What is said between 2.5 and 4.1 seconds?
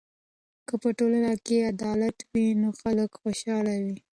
نو خلک خوشحاله وي.